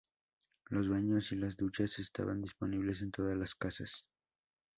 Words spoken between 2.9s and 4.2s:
en todas las casas.